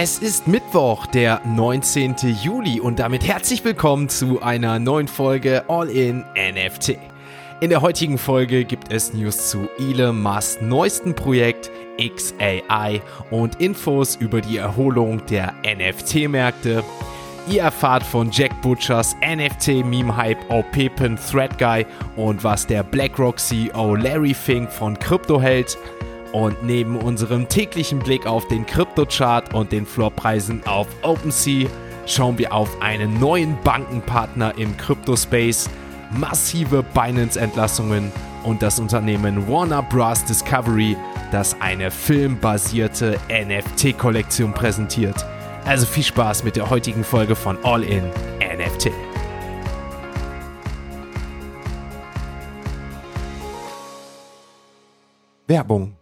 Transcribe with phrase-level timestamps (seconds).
[0.00, 2.14] Es ist Mittwoch, der 19.
[2.40, 6.96] Juli und damit herzlich willkommen zu einer neuen Folge All in NFT.
[7.60, 14.14] In der heutigen Folge gibt es News zu Elon Musk's neuesten Projekt XAI und Infos
[14.14, 16.84] über die Erholung der NFT-Märkte.
[17.50, 21.84] Ihr erfahrt von Jack Butchers NFT-Meme-Hype OP-Pin Thread Guy
[22.14, 25.76] und was der BlackRock CEO Larry Fink von Krypto hält.
[26.32, 31.68] Und neben unserem täglichen Blick auf den Kryptochart und den Floorpreisen auf OpenSea
[32.06, 35.70] schauen wir auf einen neuen Bankenpartner im Kryptospace,
[36.10, 38.12] massive Binance-Entlassungen
[38.44, 40.24] und das Unternehmen Warner Bros.
[40.24, 40.96] Discovery,
[41.32, 45.24] das eine filmbasierte NFT-Kollektion präsentiert.
[45.64, 48.04] Also viel Spaß mit der heutigen Folge von All In
[48.40, 48.90] NFT.
[55.46, 55.94] Werbung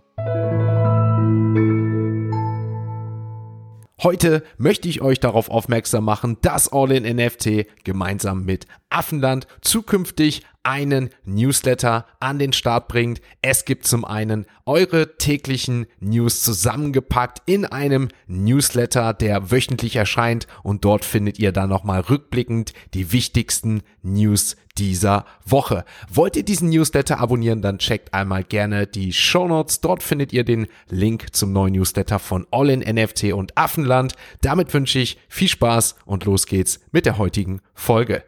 [4.06, 10.42] Heute möchte ich euch darauf aufmerksam machen, dass All in NFT gemeinsam mit Affenland zukünftig
[10.67, 13.20] einen Newsletter an den Start bringt.
[13.41, 20.84] Es gibt zum einen eure täglichen News zusammengepackt in einem Newsletter, der wöchentlich erscheint und
[20.84, 25.84] dort findet ihr dann nochmal rückblickend die wichtigsten News dieser Woche.
[26.12, 29.81] Wollt ihr diesen Newsletter abonnieren, dann checkt einmal gerne die Show Notes.
[29.81, 34.15] Dort findet ihr den Link zum neuen Newsletter von All in NFT und Affenland.
[34.41, 38.25] Damit wünsche ich viel Spaß und los geht's mit der heutigen Folge.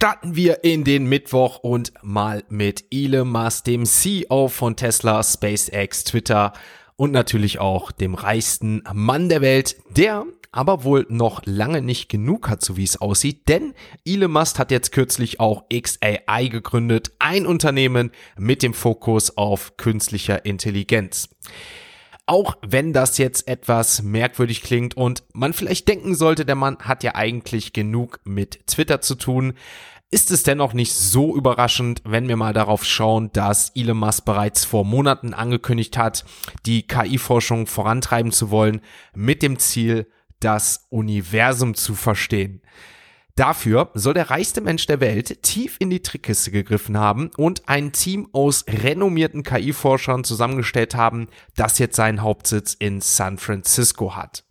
[0.00, 6.04] Starten wir in den Mittwoch und mal mit Elon Musk, dem CEO von Tesla, SpaceX,
[6.04, 6.52] Twitter
[6.96, 12.48] und natürlich auch dem reichsten Mann der Welt, der aber wohl noch lange nicht genug
[12.48, 17.46] hat, so wie es aussieht, denn Elon Musk hat jetzt kürzlich auch XAI gegründet, ein
[17.46, 21.28] Unternehmen mit dem Fokus auf künstlicher Intelligenz.
[22.30, 27.02] Auch wenn das jetzt etwas merkwürdig klingt und man vielleicht denken sollte, der Mann hat
[27.02, 29.54] ja eigentlich genug mit Twitter zu tun,
[30.12, 34.64] ist es dennoch nicht so überraschend, wenn wir mal darauf schauen, dass Elon Musk bereits
[34.64, 36.24] vor Monaten angekündigt hat,
[36.66, 38.80] die KI-Forschung vorantreiben zu wollen,
[39.12, 40.06] mit dem Ziel,
[40.38, 42.62] das Universum zu verstehen.
[43.40, 47.90] Dafür soll der reichste Mensch der Welt tief in die Trickkiste gegriffen haben und ein
[47.90, 54.44] Team aus renommierten KI-Forschern zusammengestellt haben, das jetzt seinen Hauptsitz in San Francisco hat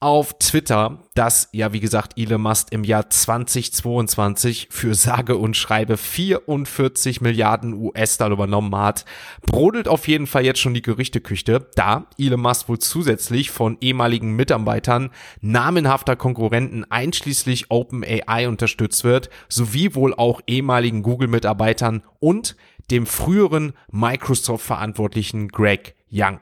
[0.00, 5.98] auf Twitter, dass ja wie gesagt Elon Musk im Jahr 2022 für sage und schreibe
[5.98, 9.04] 44 Milliarden US-Dollar übernommen hat,
[9.42, 14.34] brodelt auf jeden Fall jetzt schon die Gerüchteküche, da Elon Musk wohl zusätzlich von ehemaligen
[14.34, 15.10] Mitarbeitern
[15.42, 22.56] namenhafter Konkurrenten einschließlich OpenAI unterstützt wird, sowie wohl auch ehemaligen Google-Mitarbeitern und
[22.90, 26.40] dem früheren Microsoft-Verantwortlichen Greg Young.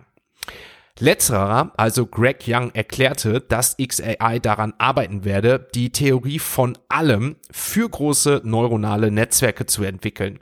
[1.00, 7.88] Letzterer, also Greg Young, erklärte, dass XAI daran arbeiten werde, die Theorie von allem für
[7.88, 10.40] große neuronale Netzwerke zu entwickeln.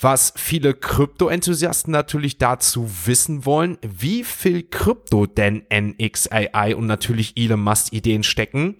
[0.00, 7.36] Was viele Krypto-Enthusiasten natürlich dazu wissen wollen, wie viel Krypto denn in XAI und natürlich
[7.36, 8.76] Elon Musk Ideen stecken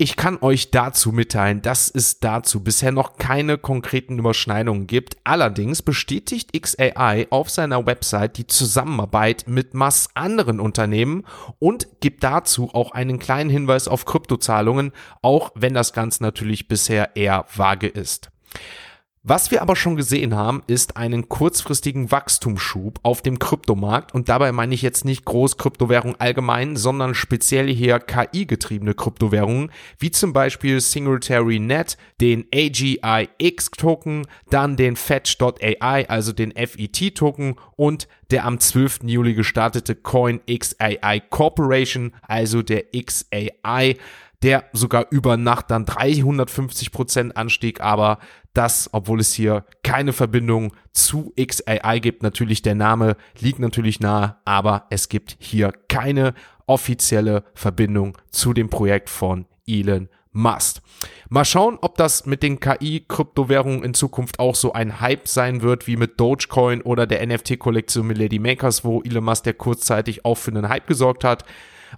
[0.00, 5.18] ich kann euch dazu mitteilen, dass es dazu bisher noch keine konkreten Überschneidungen gibt.
[5.24, 11.26] Allerdings bestätigt XAI auf seiner Website die Zusammenarbeit mit mass anderen Unternehmen
[11.58, 17.14] und gibt dazu auch einen kleinen Hinweis auf Kryptozahlungen, auch wenn das Ganze natürlich bisher
[17.14, 18.30] eher vage ist.
[19.22, 24.50] Was wir aber schon gesehen haben, ist einen kurzfristigen Wachstumsschub auf dem Kryptomarkt und dabei
[24.50, 31.58] meine ich jetzt nicht Großkryptowährung allgemein, sondern speziell hier KI-getriebene Kryptowährungen, wie zum Beispiel Singletary
[31.58, 39.00] Net, den AGIX Token, dann den Fetch.ai, also den FET Token und der am 12.
[39.02, 43.96] Juli gestartete Coin XAI Corporation, also der XAI
[44.42, 48.18] der sogar über Nacht dann 350 Prozent anstieg, aber
[48.54, 54.36] das, obwohl es hier keine Verbindung zu XAI gibt, natürlich der Name liegt natürlich nahe,
[54.44, 56.34] aber es gibt hier keine
[56.66, 60.82] offizielle Verbindung zu dem Projekt von Elon Musk.
[61.28, 65.86] Mal schauen, ob das mit den KI-Kryptowährungen in Zukunft auch so ein Hype sein wird
[65.86, 70.50] wie mit Dogecoin oder der NFT-Kollektion Milady Makers, wo Elon Musk der kurzzeitig auch für
[70.50, 71.44] einen Hype gesorgt hat.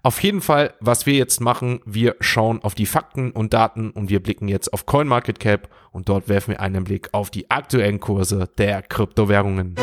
[0.03, 4.09] Auf jeden Fall, was wir jetzt machen, wir schauen auf die Fakten und Daten und
[4.09, 8.49] wir blicken jetzt auf CoinMarketCap und dort werfen wir einen Blick auf die aktuellen Kurse
[8.57, 9.75] der Kryptowährungen.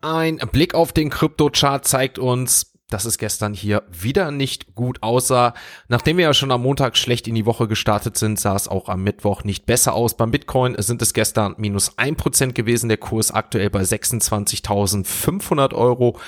[0.00, 5.52] Ein Blick auf den Kryptochart zeigt uns, dass es gestern hier wieder nicht gut aussah.
[5.88, 8.88] Nachdem wir ja schon am Montag schlecht in die Woche gestartet sind, sah es auch
[8.88, 10.16] am Mittwoch nicht besser aus.
[10.16, 16.18] Beim Bitcoin sind es gestern minus ein Prozent gewesen, der Kurs aktuell bei 26.500 Euro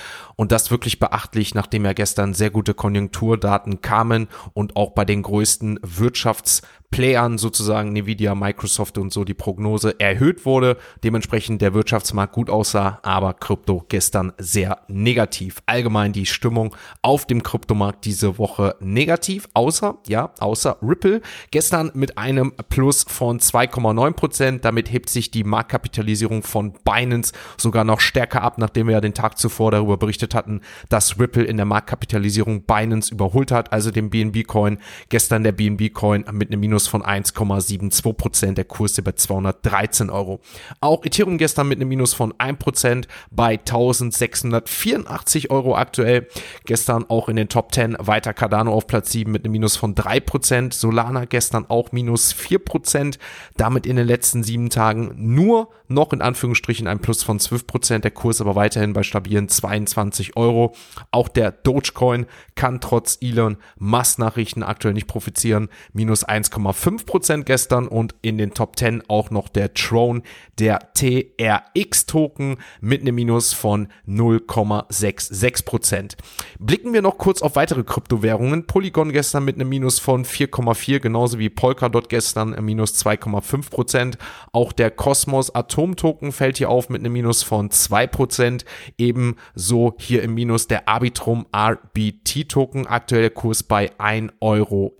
[0.41, 5.21] und das wirklich beachtlich, nachdem ja gestern sehr gute Konjunkturdaten kamen und auch bei den
[5.21, 12.33] größten Wirtschafts Playern sozusagen Nvidia, Microsoft und so die Prognose erhöht wurde, dementsprechend der Wirtschaftsmarkt
[12.33, 15.63] gut aussah, aber Krypto gestern sehr negativ.
[15.65, 21.21] Allgemein die Stimmung auf dem Kryptomarkt diese Woche negativ, außer, ja, außer Ripple.
[21.49, 24.65] Gestern mit einem Plus von 2,9 Prozent.
[24.65, 29.13] Damit hebt sich die Marktkapitalisierung von Binance sogar noch stärker ab, nachdem wir ja den
[29.13, 34.09] Tag zuvor darüber berichtet hatten, dass Ripple in der Marktkapitalisierung Binance überholt hat, also den
[34.09, 34.79] BNB Coin.
[35.09, 40.09] Gestern der BNB Coin mit einem Minus Minus von 1,72 Prozent, der Kurs bei 213
[40.09, 40.39] Euro.
[40.79, 46.27] Auch Ethereum gestern mit einem Minus von 1 Prozent bei 1684 Euro aktuell.
[46.65, 49.95] Gestern auch in den Top 10 weiter Cardano auf Platz 7 mit einem Minus von
[49.95, 50.73] 3 Prozent.
[50.73, 53.19] Solana gestern auch minus 4 Prozent.
[53.57, 58.05] Damit in den letzten sieben Tagen nur noch in Anführungsstrichen ein Plus von 12 Prozent.
[58.05, 60.73] Der Kurs aber weiterhin bei stabilen 22 Euro.
[61.11, 62.25] Auch der Dogecoin
[62.55, 65.69] kann trotz Elon Musk Nachrichten aktuell nicht profitieren.
[65.93, 70.21] Minus 1,5 0,5% gestern und in den Top 10 auch noch der Tron,
[70.59, 76.17] der TRX-Token mit einem Minus von 0,66%.
[76.59, 78.67] Blicken wir noch kurz auf weitere Kryptowährungen.
[78.67, 84.19] Polygon gestern mit einem Minus von 4,4, genauso wie Polkadot gestern Minus 2,5%.
[84.51, 88.65] Auch der Cosmos Atom Token fällt hier auf mit einem Minus von 2%.
[88.97, 94.95] Ebenso hier im Minus der Arbitrum RBT Token, aktuell Kurs bei 1,11 Euro.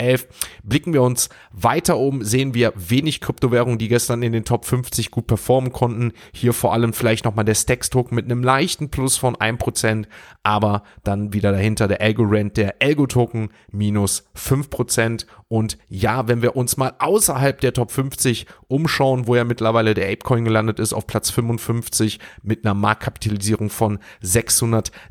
[0.64, 5.12] Blicken wir uns weiter oben sehen wir wenig Kryptowährungen, die gestern in den Top 50
[5.12, 6.14] gut performen konnten.
[6.34, 10.06] Hier vor allem vielleicht nochmal der Stacks-Token mit einem leichten Plus von 1%,
[10.44, 15.26] aber dann wieder dahinter der Algorand, der Algo-Token minus 5%.
[15.48, 20.10] Und ja, wenn wir uns mal außerhalb der Top 50 umschauen, wo ja mittlerweile der
[20.10, 24.00] Apecoin gelandet ist, auf Platz 55 mit einer Marktkapitalisierung von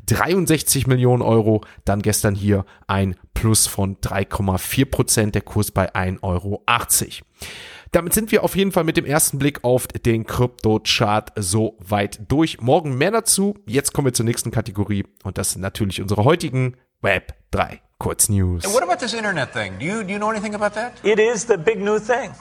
[0.07, 6.21] 663 Millionen Euro, dann gestern hier ein Plus von 3,4 Prozent, der Kurs bei 1,80
[6.21, 6.63] Euro.
[7.91, 12.21] Damit sind wir auf jeden Fall mit dem ersten Blick auf den Krypto-Chart so weit
[12.29, 12.61] durch.
[12.61, 13.55] Morgen mehr dazu.
[13.65, 18.63] Jetzt kommen wir zur nächsten Kategorie und das sind natürlich unsere heutigen Web 3 Kurznews.
[18.65, 19.77] And what about this internet thing?
[19.77, 20.93] Do you, do you know anything about that?
[21.03, 22.31] It is the big new thing.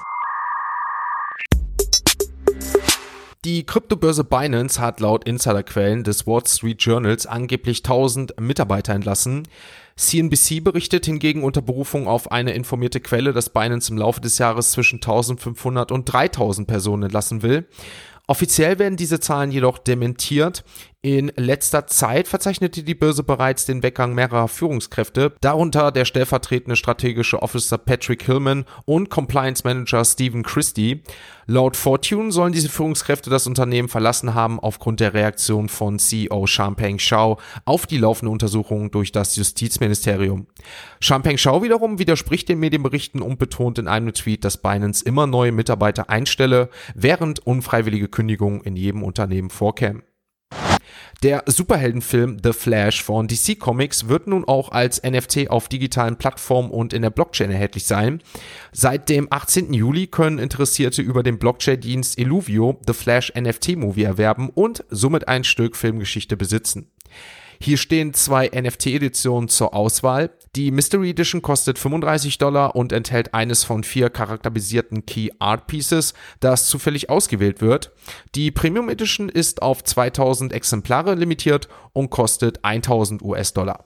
[3.46, 9.48] Die Kryptobörse Binance hat laut Insiderquellen des Wall Street Journals angeblich 1000 Mitarbeiter entlassen.
[9.96, 14.72] CNBC berichtet hingegen unter Berufung auf eine informierte Quelle, dass Binance im Laufe des Jahres
[14.72, 17.66] zwischen 1500 und 3000 Personen entlassen will.
[18.26, 20.62] Offiziell werden diese Zahlen jedoch dementiert.
[21.02, 27.40] In letzter Zeit verzeichnete die Börse bereits den Weggang mehrerer Führungskräfte, darunter der stellvertretende strategische
[27.40, 31.00] Officer Patrick Hillman und Compliance Manager Stephen Christie.
[31.46, 36.98] Laut Fortune sollen diese Führungskräfte das Unternehmen verlassen haben aufgrund der Reaktion von CEO Champagne
[36.98, 40.48] Shao auf die laufende Untersuchung durch das Justizministerium.
[41.00, 45.52] Champagne Shao wiederum widerspricht den Medienberichten und betont in einem Tweet, dass Binance immer neue
[45.52, 50.02] Mitarbeiter einstelle, während unfreiwillige Kündigungen in jedem Unternehmen vorkämen.
[51.22, 56.70] Der Superheldenfilm The Flash von DC Comics wird nun auch als NFT auf digitalen Plattformen
[56.70, 58.22] und in der Blockchain erhältlich sein.
[58.72, 59.72] Seit dem 18.
[59.74, 65.44] Juli können Interessierte über den Blockchain-Dienst Illuvio The Flash NFT Movie erwerben und somit ein
[65.44, 66.90] Stück Filmgeschichte besitzen.
[67.62, 70.30] Hier stehen zwei NFT-Editionen zur Auswahl.
[70.56, 76.14] Die Mystery Edition kostet 35 Dollar und enthält eines von vier charakterisierten Key Art Pieces,
[76.40, 77.92] das zufällig ausgewählt wird.
[78.34, 83.84] Die Premium Edition ist auf 2000 Exemplare limitiert und kostet 1000 US-Dollar.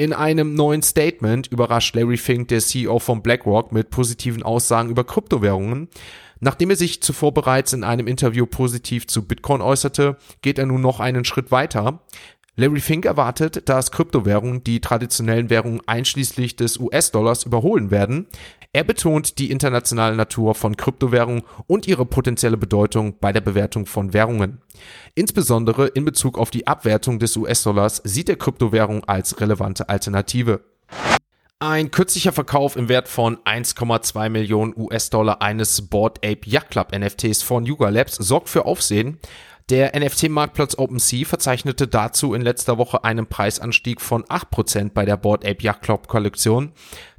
[0.00, 5.04] In einem neuen Statement überrascht Larry Fink, der CEO von BlackRock, mit positiven Aussagen über
[5.04, 5.90] Kryptowährungen.
[6.38, 10.80] Nachdem er sich zuvor bereits in einem Interview positiv zu Bitcoin äußerte, geht er nun
[10.80, 12.00] noch einen Schritt weiter.
[12.60, 18.26] Larry Fink erwartet, dass Kryptowährungen die traditionellen Währungen einschließlich des US-Dollars überholen werden.
[18.74, 24.12] Er betont die internationale Natur von Kryptowährungen und ihre potenzielle Bedeutung bei der Bewertung von
[24.12, 24.60] Währungen.
[25.14, 30.60] Insbesondere in Bezug auf die Abwertung des US-Dollars sieht er Kryptowährung als relevante Alternative.
[31.60, 37.42] Ein kürzlicher Verkauf im Wert von 1,2 Millionen US-Dollar eines Board Ape Yacht Club NFTs
[37.42, 39.18] von Yuga Labs sorgt für Aufsehen.
[39.70, 45.46] Der NFT-Marktplatz OpenSea verzeichnete dazu in letzter Woche einen Preisanstieg von 8% bei der Board
[45.46, 46.72] Ape Yacht Club Kollektion.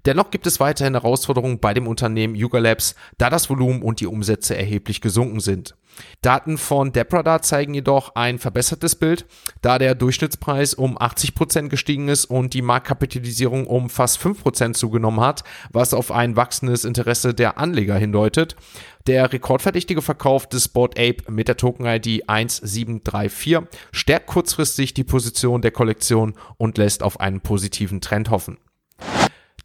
[0.06, 4.08] Dennoch gibt es weiterhin Herausforderungen bei dem Unternehmen Yuga Labs, da das Volumen und die
[4.08, 5.76] Umsätze erheblich gesunken sind.
[6.22, 9.26] Daten von Depradar zeigen jedoch ein verbessertes Bild,
[9.62, 15.22] da der Durchschnittspreis um 80 Prozent gestiegen ist und die Marktkapitalisierung um fast 5% zugenommen
[15.22, 18.56] hat, was auf ein wachsendes Interesse der Anleger hindeutet.
[19.08, 23.60] Der rekordverdächtige Verkauf des Board Ape mit der Token-ID 1734
[23.92, 28.58] stärkt kurzfristig die Position der Kollektion und lässt auf einen positiven Trend hoffen.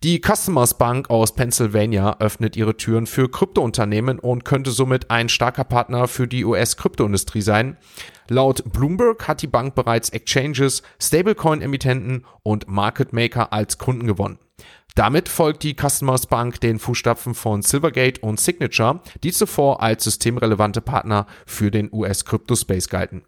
[0.06, 5.64] Die Customers Bank aus Pennsylvania öffnet ihre Türen für Kryptounternehmen und könnte somit ein starker
[5.64, 7.76] Partner für die US-Kryptoindustrie sein.
[8.28, 14.38] Laut Bloomberg hat die Bank bereits Exchanges, Stablecoin-Emittenten und Market Maker als Kunden gewonnen.
[14.94, 20.82] Damit folgt die Customers Bank den Fußstapfen von Silvergate und Signature, die zuvor als systemrelevante
[20.82, 23.24] Partner für den US-Crypto-Space galten.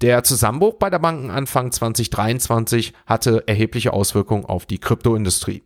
[0.00, 5.62] Der Zusammenbruch bei der Banken Anfang 2023 hatte erhebliche Auswirkungen auf die Kryptoindustrie.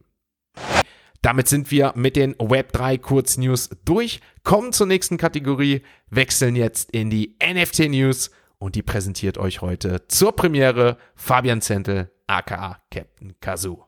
[1.23, 7.11] Damit sind wir mit den Web3 Kurznews durch, kommen zur nächsten Kategorie, wechseln jetzt in
[7.11, 8.31] die NFT News.
[8.59, 13.85] Und die präsentiert euch heute zur Premiere Fabian Zentel, aka Captain Kazoo.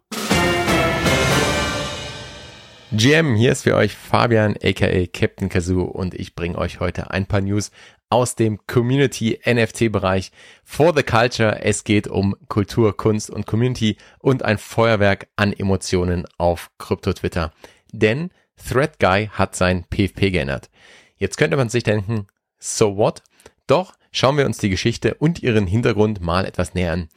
[2.91, 7.27] GM, hier ist für euch Fabian aka Captain Kazoo und ich bringe euch heute ein
[7.27, 7.71] paar News
[8.09, 10.33] aus dem Community NFT Bereich
[10.65, 11.61] for the Culture.
[11.63, 17.53] Es geht um Kultur, Kunst und Community und ein Feuerwerk an Emotionen auf Krypto Twitter.
[17.93, 20.71] Denn Thread Guy hat sein PFP geändert.
[21.19, 22.27] Jetzt könnte man sich denken,
[22.59, 23.23] so what?
[23.67, 27.11] Doch schauen wir uns die Geschichte und ihren Hintergrund mal etwas näher an.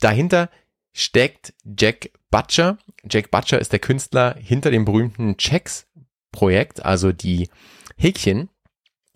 [0.00, 0.50] Dahinter
[0.92, 2.78] steckt Jack Butcher.
[3.08, 5.86] Jack Butcher ist der Künstler hinter dem berühmten Checks
[6.32, 7.48] Projekt, also die
[7.96, 8.48] Häkchen.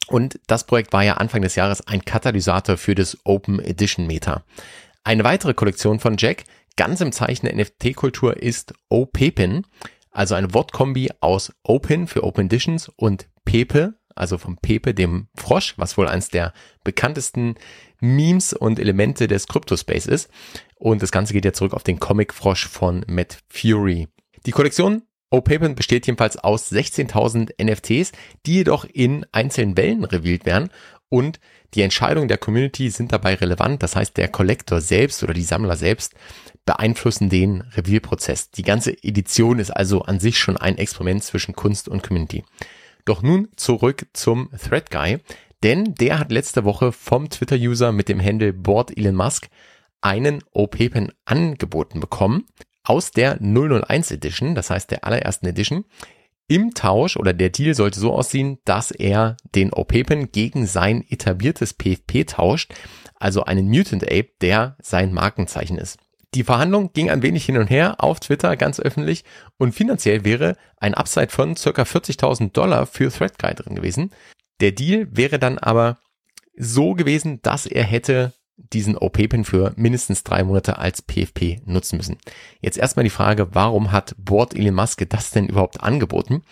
[0.08, 4.44] Und das Projekt war ja Anfang des Jahres ein Katalysator für das Open Edition Meta.
[5.02, 6.44] Eine weitere Kollektion von Jack,
[6.76, 9.66] ganz im Zeichen der NFT-Kultur, ist OPEPIN,
[10.10, 15.74] also eine Wortkombi aus Open für Open Editions und Pepe, also vom Pepe, dem Frosch,
[15.76, 16.52] was wohl eins der
[16.84, 17.56] bekanntesten
[18.04, 20.30] Memes und Elemente des Crypto-Space ist.
[20.76, 24.08] Und das Ganze geht ja zurück auf den Comic-Frosch von Matt Fury.
[24.46, 28.12] Die Kollektion OPapen besteht jedenfalls aus 16.000 NFTs,
[28.46, 30.70] die jedoch in einzelnen Wellen revealed werden
[31.08, 31.40] und
[31.74, 33.82] die Entscheidungen der Community sind dabei relevant.
[33.82, 36.14] Das heißt, der Kollektor selbst oder die Sammler selbst
[36.64, 38.50] beeinflussen den Reveal-Prozess.
[38.50, 42.44] Die ganze Edition ist also an sich schon ein Experiment zwischen Kunst und Community.
[43.04, 45.18] Doch nun zurück zum Thread Guy,
[45.64, 49.48] denn der hat letzte Woche vom Twitter-User mit dem Handle Board Elon Musk
[50.02, 52.44] einen OPEPEN angeboten bekommen
[52.84, 55.86] aus der 001 Edition, das heißt der allerersten Edition.
[56.46, 61.72] Im Tausch oder der Deal sollte so aussehen, dass er den OPEPEN gegen sein etabliertes
[61.72, 62.74] PFP tauscht,
[63.14, 65.98] also einen Mutant Ape, der sein Markenzeichen ist.
[66.34, 69.24] Die Verhandlung ging ein wenig hin und her auf Twitter ganz öffentlich
[69.56, 74.10] und finanziell wäre ein Upside von circa 40.000 Dollar für ThreadGuy drin gewesen.
[74.60, 75.98] Der Deal wäre dann aber
[76.56, 82.18] so gewesen, dass er hätte diesen OP-Pin für mindestens drei Monate als PFP nutzen müssen.
[82.60, 86.42] Jetzt erstmal die Frage, warum hat Board Elon Musk das denn überhaupt angeboten?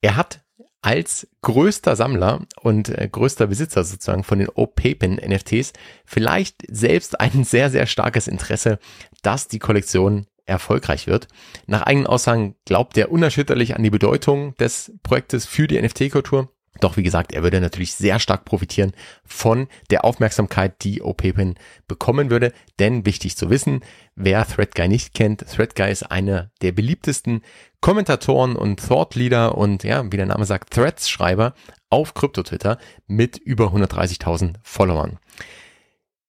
[0.00, 0.44] Er hat
[0.80, 5.72] als größter Sammler und äh, größter Besitzer sozusagen von den OPEPIN NFTs
[6.04, 8.78] vielleicht selbst ein sehr, sehr starkes Interesse,
[9.22, 11.28] dass die Kollektion erfolgreich wird.
[11.66, 16.96] Nach eigenen Aussagen glaubt er unerschütterlich an die Bedeutung des Projektes für die NFT-Kultur doch
[16.96, 18.92] wie gesagt, er würde natürlich sehr stark profitieren
[19.24, 21.54] von der Aufmerksamkeit, die OPEPIN
[21.86, 22.52] bekommen würde.
[22.78, 23.80] Denn wichtig zu wissen,
[24.16, 27.42] wer ThreadGuy nicht kennt, ThreadGuy ist einer der beliebtesten
[27.80, 31.54] Kommentatoren und Thought Leader und ja, wie der Name sagt, Threads Schreiber
[31.90, 35.18] auf Krypto-Twitter mit über 130.000 Followern.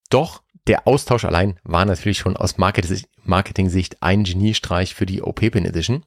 [0.09, 6.05] Doch der Austausch allein war natürlich schon aus Marketing-Sicht ein Geniestreich für die OPEPIN Edition.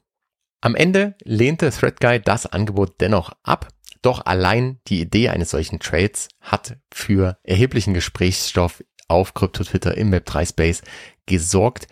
[0.60, 3.68] Am Ende lehnte ThreadGuy das Angebot dennoch ab
[4.02, 10.82] doch allein die Idee eines solchen Trades hat für erheblichen Gesprächsstoff auf Krypto-Twitter im Web3-Space
[11.26, 11.88] gesorgt.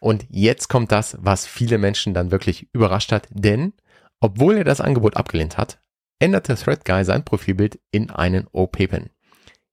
[0.00, 3.72] Und jetzt kommt das, was viele Menschen dann wirklich überrascht hat, denn
[4.20, 5.80] obwohl er das Angebot abgelehnt hat,
[6.18, 9.10] änderte ThreadGuy sein Profilbild in einen OP-Pin.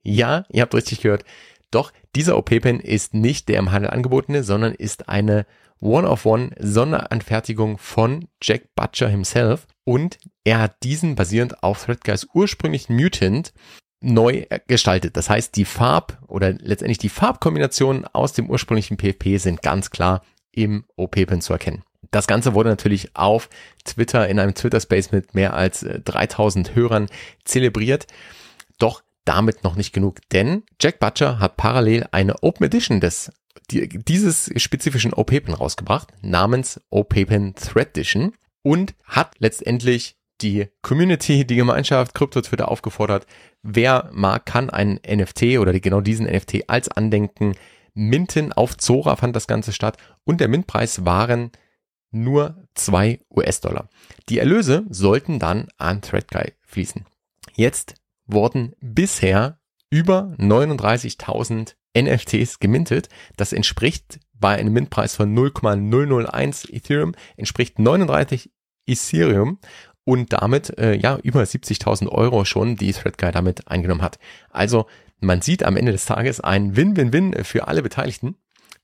[0.01, 1.25] Ja, ihr habt richtig gehört,
[1.69, 5.45] doch dieser OP-Pin ist nicht der im Handel angebotene, sondern ist eine
[5.79, 13.53] One-of-One-Sonderanfertigung von Jack Butcher himself und er hat diesen basierend auf Threadguys ursprünglichen Mutant
[14.01, 15.15] neu gestaltet.
[15.15, 20.25] Das heißt, die Farb oder letztendlich die Farbkombinationen aus dem ursprünglichen PFP sind ganz klar
[20.51, 21.83] im OP-Pin zu erkennen.
[22.11, 23.47] Das Ganze wurde natürlich auf
[23.85, 27.07] Twitter in einem Twitter-Space mit mehr als 3000 Hörern
[27.45, 28.07] zelebriert.
[28.79, 33.31] Doch damit noch nicht genug, denn Jack Butcher hat parallel eine Open Edition des
[33.71, 38.33] die, dieses spezifischen OPEPEN rausgebracht, namens OPEPEN Thread Edition
[38.67, 43.25] und hat letztendlich die Community, die Gemeinschaft Krypto Twitter aufgefordert,
[43.63, 47.55] wer mag, kann einen NFT oder die, genau diesen NFT als Andenken
[47.93, 48.51] minten.
[48.51, 49.95] Auf Zora fand das Ganze statt
[50.25, 51.51] und der Mintpreis waren
[52.11, 53.87] nur zwei US-Dollar.
[54.27, 57.05] Die Erlöse sollten dann an ThreadGuy fließen.
[57.55, 57.95] Jetzt
[58.25, 63.07] wurden bisher über 39.000 NFTs gemintet.
[63.37, 68.51] Das entspricht bei einem Mintpreis von 0,001 Ethereum, entspricht 39
[68.87, 69.59] Ethereum
[70.03, 74.19] und damit äh, ja über 70.000 Euro schon, die ThreadGuy damit eingenommen hat.
[74.49, 74.87] Also
[75.19, 78.35] man sieht am Ende des Tages ein Win-Win-Win für alle Beteiligten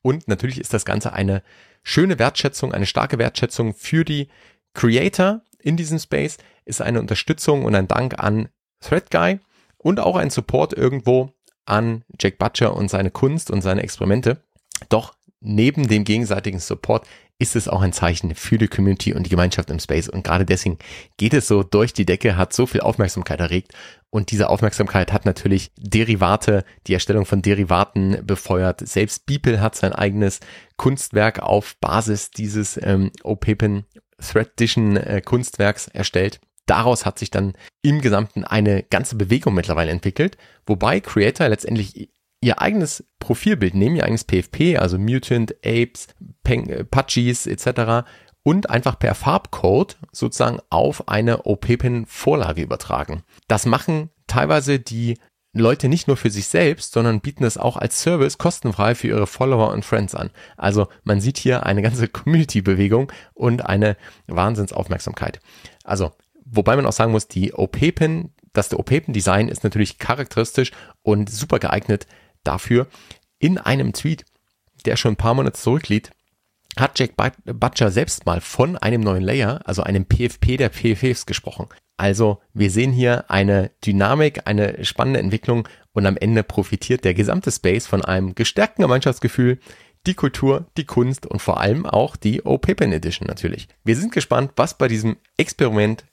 [0.01, 1.41] und natürlich ist das Ganze eine
[1.81, 4.27] schöne Wertschätzung, eine starke Wertschätzung für die
[4.73, 8.49] Creator in diesem Space, ist eine Unterstützung und ein Dank an
[8.81, 9.39] ThreadGuy
[9.77, 11.31] und auch ein Support irgendwo
[11.65, 14.43] an Jack Butcher und seine Kunst und seine Experimente.
[14.89, 17.05] Doch neben dem gegenseitigen Support
[17.39, 20.07] ist es auch ein Zeichen für die Community und die Gemeinschaft im Space.
[20.07, 20.77] Und gerade deswegen
[21.17, 23.73] geht es so durch die Decke, hat so viel Aufmerksamkeit erregt.
[24.09, 28.87] Und diese Aufmerksamkeit hat natürlich Derivate, die Erstellung von Derivaten befeuert.
[28.87, 30.39] Selbst Beeple hat sein eigenes
[30.77, 33.85] Kunstwerk auf Basis dieses ähm, OPEPEN
[34.19, 36.39] Thread-Edition äh, Kunstwerks erstellt.
[36.65, 42.09] Daraus hat sich dann im Gesamten eine ganze Bewegung mittlerweile entwickelt, wobei Creator letztendlich
[42.43, 46.07] ihr eigenes Profilbild nehmen, ihr eigenes PFP, also Mutant, Apes,
[46.43, 48.05] Peng, äh, Pudgies etc.
[48.43, 53.23] und einfach per Farbcode sozusagen auf eine OP-Pin-Vorlage übertragen.
[53.47, 55.17] Das machen teilweise die
[55.55, 59.27] Leute nicht nur für sich selbst, sondern bieten es auch als Service kostenfrei für ihre
[59.27, 60.31] Follower und Friends an.
[60.57, 63.95] Also man sieht hier eine ganze Community-Bewegung und eine
[64.27, 65.39] Wahnsinnsaufmerksamkeit.
[65.83, 66.11] Also,
[66.43, 70.71] wobei man auch sagen muss, die OP-Pin, das der OP-Pin-Design ist natürlich charakteristisch
[71.03, 72.07] und super geeignet
[72.43, 72.87] dafür.
[73.39, 74.25] In einem Tweet,
[74.85, 76.11] der schon ein paar Monate zurückliegt,
[76.77, 77.11] hat Jack
[77.45, 81.67] Butcher selbst mal von einem neuen Layer, also einem PFP der PFPs gesprochen.
[81.97, 87.51] Also wir sehen hier eine Dynamik, eine spannende Entwicklung und am Ende profitiert der gesamte
[87.51, 89.59] Space von einem gestärkten Gemeinschaftsgefühl,
[90.07, 93.67] die Kultur, die Kunst und vor allem auch die OPEPEN Edition natürlich.
[93.83, 96.03] Wir sind gespannt, was bei diesem Experiment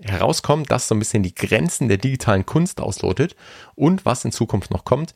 [0.00, 3.36] herauskommt, das so ein bisschen die Grenzen der digitalen Kunst auslotet
[3.74, 5.14] und was in Zukunft noch kommt.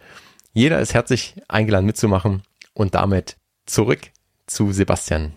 [0.55, 2.43] Jeder ist herzlich eingeladen mitzumachen
[2.75, 4.11] und damit zurück
[4.47, 5.33] zu Sebastian.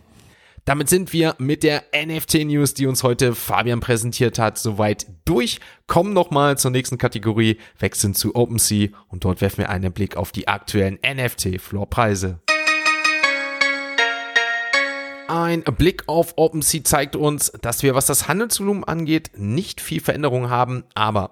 [0.66, 5.62] Damit sind wir mit der NFT-News, die uns heute Fabian präsentiert hat, soweit durch.
[5.88, 10.34] Kommen nochmal zur nächsten Kategorie, wechseln zu OpenSea und dort werfen wir einen Blick auf
[10.34, 12.42] die aktuellen NFT-Floorpreise.
[15.30, 20.50] Ein Blick auf OpenSea zeigt uns, dass wir, was das Handelsvolumen angeht, nicht viel Veränderung
[20.50, 21.32] haben, aber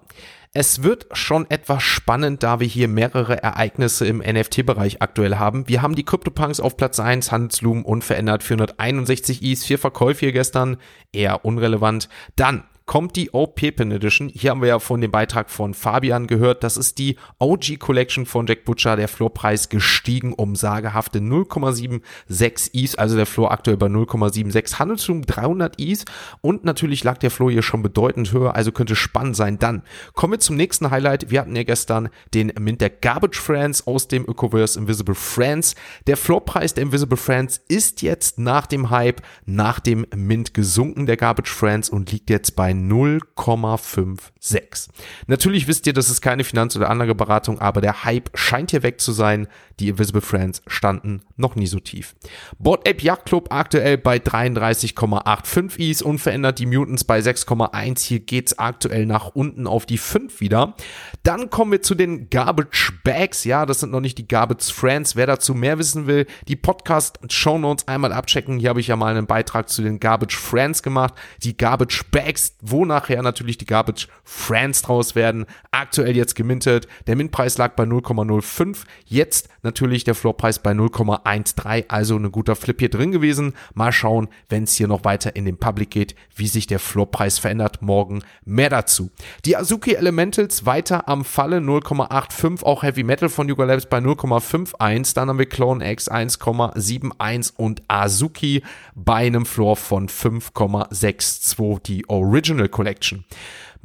[0.56, 5.66] es wird schon etwas spannend, da wir hier mehrere Ereignisse im NFT-Bereich aktuell haben.
[5.68, 10.76] Wir haben die CryptoPunks auf Platz 1, Handelslumen unverändert, 461 Is, vier Verkäufe hier gestern,
[11.12, 12.08] eher unrelevant.
[12.36, 14.28] Dann kommt die OP-Pin Edition.
[14.28, 16.62] Hier haben wir ja von dem Beitrag von Fabian gehört.
[16.62, 18.96] Das ist die OG Collection von Jack Butcher.
[18.96, 24.78] Der Floorpreis gestiegen um sagehafte 0,76 Is, also der Floor aktuell bei 0,76.
[24.78, 26.04] Handelsvolumen 300 Is
[26.42, 29.58] und natürlich lag der Floor hier schon bedeutend höher, also könnte spannend sein.
[29.58, 31.30] Dann kommen wir zum nächsten Highlight.
[31.30, 35.74] Wir hatten ja gestern den Mint der Garbage Friends aus dem Ökoverse Invisible Friends.
[36.06, 41.16] Der Floorpreis der Invisible Friends ist jetzt nach dem Hype, nach dem Mint gesunken der
[41.16, 44.88] Garbage Friends und liegt jetzt bei 0,56.
[45.26, 48.82] Natürlich wisst ihr, das ist keine Finanz- oder andere Beratung, aber der Hype scheint hier
[48.82, 49.48] weg zu sein.
[49.80, 52.14] Die Invisible Friends standen noch nie so tief.
[52.58, 58.00] Board App Yacht Club aktuell bei 33,85 Is, unverändert die Mutants bei 6,1.
[58.00, 60.74] Hier geht's aktuell nach unten auf die 5 wieder.
[61.22, 63.44] Dann kommen wir zu den Garbage Bags.
[63.44, 65.16] Ja, das sind noch nicht die Garbage Friends.
[65.16, 68.58] Wer dazu mehr wissen will, die Podcast Show Notes einmal abchecken.
[68.58, 71.14] Hier habe ich ja mal einen Beitrag zu den Garbage Friends gemacht.
[71.42, 75.44] Die Garbage Bags, wo nachher natürlich die Garbage Friends draus werden.
[75.70, 76.88] Aktuell jetzt gemintet.
[77.06, 78.84] Der Mintpreis lag bei 0,05.
[79.04, 83.52] Jetzt natürlich der Floorpreis bei 0,13, also ein guter Flip hier drin gewesen.
[83.74, 87.38] Mal schauen, wenn es hier noch weiter in den Public geht, wie sich der Floorpreis
[87.38, 87.82] verändert.
[87.82, 89.10] Morgen mehr dazu.
[89.44, 95.14] Die Azuki Elementals weiter am Falle 0,85, auch Heavy Metal von Yuga Labs bei 0,51.
[95.14, 98.62] Dann haben wir Clone X 1,71 und Azuki
[98.94, 103.24] bei einem Floor von 5,62, die Original Collection.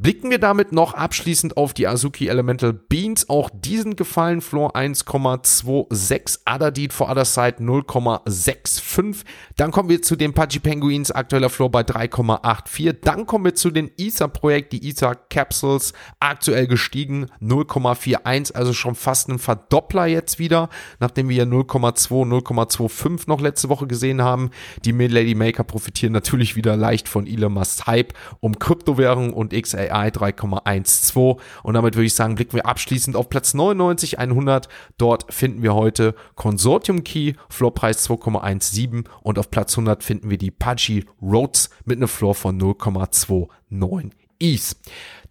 [0.02, 3.28] Blicken wir damit noch abschließend auf die Azuki Elemental Beans.
[3.28, 9.26] Auch diesen gefallen Floor 1,26, Adadit for Other Side 0,65.
[9.58, 12.94] Dann kommen wir zu den Pudgy Penguins, aktueller Floor bei 3,84.
[13.02, 18.96] Dann kommen wir zu den ESA Projekt, die ESA Capsules, aktuell gestiegen 0,41, also schon
[18.96, 20.70] fast ein Verdoppler jetzt wieder,
[21.02, 24.52] nachdem wir ja 0,2, 0,25 noch letzte Woche gesehen haben.
[24.86, 29.52] Die Lady Maker profitieren natürlich wieder leicht von Elon Musk Hype um Kryptowährungen und
[29.90, 34.70] XAI 3,12 und damit würde ich sagen, blicken wir abschließend auf Platz 99, 100.
[34.98, 40.52] Dort finden wir heute Consortium Key, Floorpreis 2,17 und auf Platz 100 finden wir die
[40.52, 44.78] Pudgy Rhodes mit einem Floor von 0,29 Is.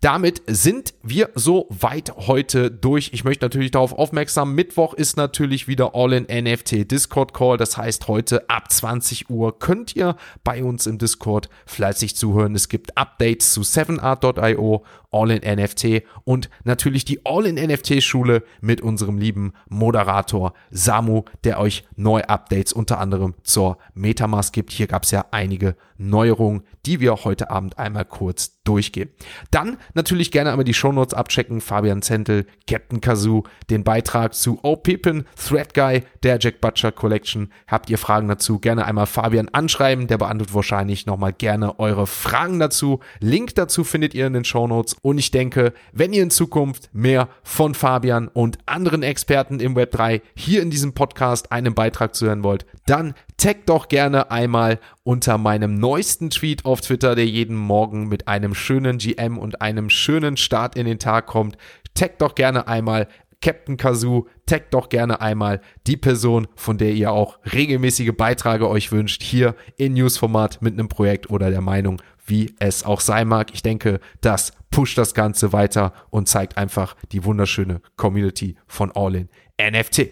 [0.01, 3.11] Damit sind wir so weit heute durch.
[3.13, 7.57] Ich möchte natürlich darauf aufmerksam, Mittwoch ist natürlich wieder All-in-NFT Discord Call.
[7.57, 12.55] Das heißt, heute ab 20 Uhr könnt ihr bei uns im Discord fleißig zuhören.
[12.55, 21.23] Es gibt Updates zu 7art.io, All-in-NFT und natürlich die All-in-NFT-Schule mit unserem lieben Moderator Samu,
[21.45, 24.71] der euch neue Updates unter anderem zur Metamask gibt.
[24.71, 29.11] Hier gab es ja einige Neuerungen, die wir heute Abend einmal kurz durchgehen.
[29.51, 31.61] Dann natürlich gerne einmal die Shownotes abchecken.
[31.61, 37.53] Fabian Zentel, Captain Kazoo, den Beitrag zu O Pippin, Thread Guy, der Jack Butcher Collection.
[37.67, 38.59] Habt ihr Fragen dazu?
[38.59, 40.07] Gerne einmal Fabian anschreiben.
[40.07, 43.01] Der beantwortet wahrscheinlich nochmal gerne eure Fragen dazu.
[43.21, 44.97] Link dazu findet ihr in den Shownotes.
[45.03, 49.93] Und ich denke, wenn ihr in Zukunft mehr von Fabian und anderen Experten im Web
[49.93, 54.81] 3 hier in diesem Podcast einen Beitrag zu hören wollt, dann tag doch gerne einmal
[55.05, 59.89] unter meinem neuesten Tweet auf Twitter, der jeden Morgen mit einem schönen GM und einem
[59.89, 61.57] schönen Start in den Tag kommt.
[61.95, 63.09] Tag doch gerne einmal
[63.41, 68.91] Captain Kazoo, tag doch gerne einmal die Person, von der ihr auch regelmäßige Beiträge euch
[68.91, 73.53] wünscht, hier in Newsformat mit einem Projekt oder der Meinung, wie es auch sein mag.
[73.53, 79.15] Ich denke, das pusht das Ganze weiter und zeigt einfach die wunderschöne Community von All
[79.15, 79.29] In
[79.61, 80.11] NFT.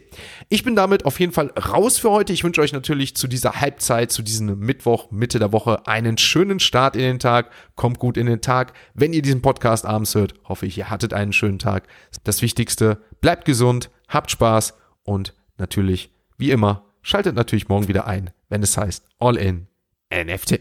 [0.49, 2.33] Ich bin damit auf jeden Fall raus für heute.
[2.33, 6.59] Ich wünsche euch natürlich zu dieser Halbzeit, zu diesem Mittwoch, Mitte der Woche, einen schönen
[6.59, 7.51] Start in den Tag.
[7.77, 8.73] Kommt gut in den Tag.
[8.95, 11.87] Wenn ihr diesen Podcast abends hört, hoffe ich, ihr hattet einen schönen Tag.
[12.25, 14.75] Das Wichtigste, bleibt gesund, habt Spaß
[15.05, 19.69] und natürlich, wie immer, schaltet natürlich morgen wieder ein, wenn es heißt All in
[20.13, 20.61] NFT.